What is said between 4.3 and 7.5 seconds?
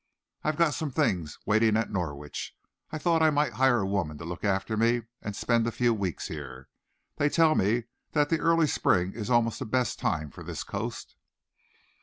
after me and spend a few weeks here. They